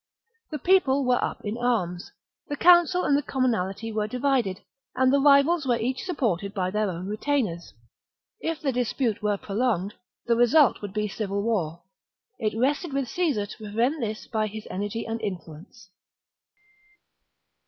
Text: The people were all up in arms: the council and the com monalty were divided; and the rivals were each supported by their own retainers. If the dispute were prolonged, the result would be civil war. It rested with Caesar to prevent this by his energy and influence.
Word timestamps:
The 0.49 0.57
people 0.57 1.05
were 1.05 1.19
all 1.23 1.29
up 1.29 1.45
in 1.45 1.59
arms: 1.59 2.11
the 2.47 2.55
council 2.55 3.03
and 3.03 3.15
the 3.15 3.21
com 3.21 3.43
monalty 3.45 3.93
were 3.93 4.07
divided; 4.07 4.61
and 4.95 5.13
the 5.13 5.19
rivals 5.21 5.67
were 5.67 5.77
each 5.77 6.05
supported 6.05 6.55
by 6.55 6.71
their 6.71 6.89
own 6.89 7.05
retainers. 7.07 7.75
If 8.39 8.61
the 8.61 8.71
dispute 8.71 9.21
were 9.21 9.37
prolonged, 9.37 9.93
the 10.25 10.35
result 10.35 10.81
would 10.81 10.91
be 10.93 11.07
civil 11.07 11.43
war. 11.43 11.83
It 12.39 12.57
rested 12.57 12.93
with 12.93 13.09
Caesar 13.09 13.45
to 13.45 13.57
prevent 13.57 13.99
this 13.99 14.25
by 14.25 14.47
his 14.47 14.65
energy 14.71 15.05
and 15.05 15.21
influence. 15.21 15.91